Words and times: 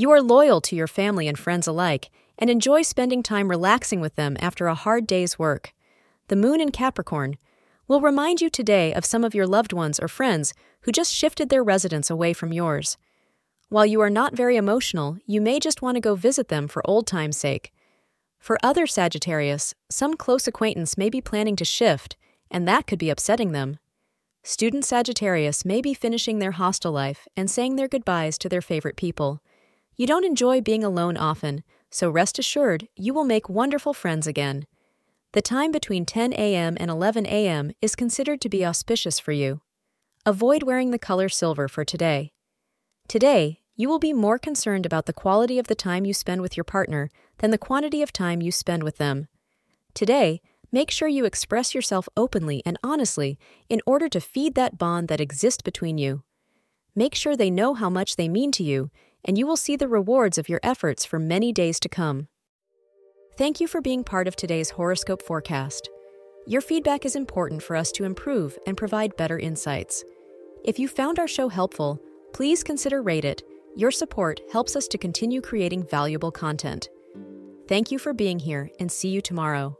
You 0.00 0.10
are 0.12 0.22
loyal 0.22 0.62
to 0.62 0.74
your 0.74 0.86
family 0.86 1.28
and 1.28 1.38
friends 1.38 1.66
alike 1.66 2.08
and 2.38 2.48
enjoy 2.48 2.80
spending 2.80 3.22
time 3.22 3.50
relaxing 3.50 4.00
with 4.00 4.14
them 4.14 4.38
after 4.40 4.66
a 4.66 4.74
hard 4.74 5.06
day's 5.06 5.38
work. 5.38 5.74
The 6.28 6.36
moon 6.36 6.58
in 6.58 6.70
Capricorn 6.70 7.36
will 7.86 8.00
remind 8.00 8.40
you 8.40 8.48
today 8.48 8.94
of 8.94 9.04
some 9.04 9.24
of 9.24 9.34
your 9.34 9.46
loved 9.46 9.74
ones 9.74 10.00
or 10.00 10.08
friends 10.08 10.54
who 10.80 10.90
just 10.90 11.12
shifted 11.12 11.50
their 11.50 11.62
residence 11.62 12.08
away 12.08 12.32
from 12.32 12.50
yours. 12.50 12.96
While 13.68 13.84
you 13.84 14.00
are 14.00 14.08
not 14.08 14.34
very 14.34 14.56
emotional, 14.56 15.18
you 15.26 15.38
may 15.38 15.60
just 15.60 15.82
want 15.82 15.96
to 15.96 16.00
go 16.00 16.14
visit 16.14 16.48
them 16.48 16.66
for 16.66 16.80
old 16.88 17.06
time's 17.06 17.36
sake. 17.36 17.70
For 18.38 18.58
other 18.62 18.86
Sagittarius, 18.86 19.74
some 19.90 20.16
close 20.16 20.46
acquaintance 20.46 20.96
may 20.96 21.10
be 21.10 21.20
planning 21.20 21.56
to 21.56 21.64
shift, 21.66 22.16
and 22.50 22.66
that 22.66 22.86
could 22.86 22.98
be 22.98 23.10
upsetting 23.10 23.52
them. 23.52 23.78
Student 24.42 24.86
Sagittarius 24.86 25.66
may 25.66 25.82
be 25.82 25.92
finishing 25.92 26.38
their 26.38 26.52
hostel 26.52 26.90
life 26.90 27.28
and 27.36 27.50
saying 27.50 27.76
their 27.76 27.86
goodbyes 27.86 28.38
to 28.38 28.48
their 28.48 28.62
favorite 28.62 28.96
people. 28.96 29.42
You 30.00 30.06
don't 30.06 30.24
enjoy 30.24 30.62
being 30.62 30.82
alone 30.82 31.18
often, 31.18 31.62
so 31.90 32.08
rest 32.08 32.38
assured 32.38 32.88
you 32.96 33.12
will 33.12 33.26
make 33.26 33.50
wonderful 33.50 33.92
friends 33.92 34.26
again. 34.26 34.64
The 35.32 35.42
time 35.42 35.70
between 35.70 36.06
10 36.06 36.32
a.m. 36.32 36.78
and 36.80 36.90
11 36.90 37.26
a.m. 37.26 37.72
is 37.82 37.94
considered 37.94 38.40
to 38.40 38.48
be 38.48 38.64
auspicious 38.64 39.18
for 39.18 39.32
you. 39.32 39.60
Avoid 40.24 40.62
wearing 40.62 40.90
the 40.90 40.98
color 40.98 41.28
silver 41.28 41.68
for 41.68 41.84
today. 41.84 42.32
Today, 43.08 43.60
you 43.76 43.90
will 43.90 43.98
be 43.98 44.14
more 44.14 44.38
concerned 44.38 44.86
about 44.86 45.04
the 45.04 45.12
quality 45.12 45.58
of 45.58 45.66
the 45.66 45.74
time 45.74 46.06
you 46.06 46.14
spend 46.14 46.40
with 46.40 46.56
your 46.56 46.64
partner 46.64 47.10
than 47.36 47.50
the 47.50 47.58
quantity 47.58 48.00
of 48.00 48.10
time 48.10 48.40
you 48.40 48.50
spend 48.50 48.82
with 48.82 48.96
them. 48.96 49.28
Today, 49.92 50.40
make 50.72 50.90
sure 50.90 51.08
you 51.08 51.26
express 51.26 51.74
yourself 51.74 52.08
openly 52.16 52.62
and 52.64 52.78
honestly 52.82 53.38
in 53.68 53.82
order 53.84 54.08
to 54.08 54.18
feed 54.18 54.54
that 54.54 54.78
bond 54.78 55.08
that 55.08 55.20
exists 55.20 55.60
between 55.60 55.98
you. 55.98 56.22
Make 56.94 57.14
sure 57.14 57.36
they 57.36 57.50
know 57.50 57.74
how 57.74 57.90
much 57.90 58.16
they 58.16 58.30
mean 58.30 58.50
to 58.52 58.64
you, 58.64 58.90
and 59.24 59.38
you 59.38 59.46
will 59.46 59.56
see 59.56 59.76
the 59.76 59.88
rewards 59.88 60.38
of 60.38 60.48
your 60.48 60.60
efforts 60.62 61.04
for 61.04 61.18
many 61.18 61.52
days 61.52 61.80
to 61.80 61.88
come. 61.88 62.28
Thank 63.36 63.60
you 63.60 63.66
for 63.66 63.80
being 63.80 64.04
part 64.04 64.28
of 64.28 64.36
today's 64.36 64.70
horoscope 64.70 65.22
forecast. 65.22 65.88
Your 66.46 66.60
feedback 66.60 67.04
is 67.04 67.16
important 67.16 67.62
for 67.62 67.76
us 67.76 67.92
to 67.92 68.04
improve 68.04 68.58
and 68.66 68.76
provide 68.76 69.16
better 69.16 69.38
insights. 69.38 70.04
If 70.64 70.78
you 70.78 70.88
found 70.88 71.18
our 71.18 71.28
show 71.28 71.48
helpful, 71.48 72.00
please 72.32 72.62
consider 72.62 73.02
rate 73.02 73.24
it. 73.24 73.42
Your 73.76 73.90
support 73.90 74.40
helps 74.52 74.76
us 74.76 74.88
to 74.88 74.98
continue 74.98 75.40
creating 75.40 75.86
valuable 75.86 76.30
content. 76.30 76.88
Thank 77.68 77.90
you 77.90 77.98
for 77.98 78.12
being 78.12 78.38
here 78.38 78.70
and 78.80 78.90
see 78.90 79.08
you 79.08 79.20
tomorrow. 79.20 79.79